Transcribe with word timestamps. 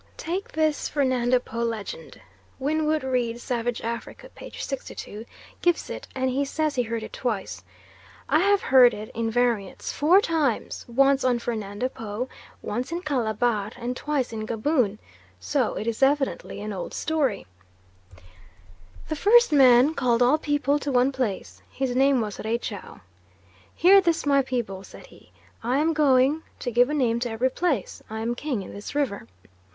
Take 0.17 0.51
this 0.53 0.89
Fernando 0.89 1.37
Po 1.37 1.59
legend. 1.61 2.19
Winwood 2.57 3.03
Reade 3.03 3.39
(Savage 3.39 3.81
Africa, 3.83 4.29
p. 4.33 4.49
62) 4.57 5.27
gives 5.61 5.91
it, 5.91 6.07
and 6.15 6.27
he 6.31 6.43
says 6.43 6.73
he 6.73 6.81
heard 6.81 7.03
it 7.03 7.13
twice. 7.13 7.63
I 8.27 8.39
have 8.39 8.61
heard 8.63 8.95
it, 8.95 9.11
in 9.13 9.29
variants, 9.29 9.93
four 9.93 10.19
times 10.19 10.85
once 10.87 11.23
on 11.23 11.37
Fernando 11.37 11.87
Po, 11.87 12.27
once 12.63 12.91
in 12.91 13.03
Calabar 13.03 13.71
and 13.77 13.95
twice 13.95 14.33
in 14.33 14.47
Gaboon. 14.47 14.97
So 15.39 15.75
it 15.75 15.85
is 15.85 16.01
evidently 16.01 16.61
an 16.61 16.73
old 16.73 16.95
story: 16.95 17.45
"The 19.07 19.15
first 19.15 19.51
man 19.51 19.93
called 19.93 20.23
all 20.23 20.39
people 20.39 20.79
to 20.79 20.91
one 20.91 21.11
place. 21.11 21.61
His 21.69 21.95
name 21.95 22.21
was 22.21 22.39
Raychow. 22.39 23.01
'Hear 23.75 24.01
this, 24.01 24.25
my 24.25 24.41
people' 24.41 24.83
said 24.83 25.05
he, 25.05 25.31
'I 25.61 25.77
am 25.77 25.93
going 25.93 26.41
to 26.57 26.71
give 26.71 26.89
a 26.89 26.93
name 26.95 27.19
to 27.19 27.29
every 27.29 27.51
place, 27.51 28.01
I 28.09 28.21
am 28.21 28.33
King 28.33 28.63
in 28.63 28.73
this 28.73 28.95
River.' 28.95 29.27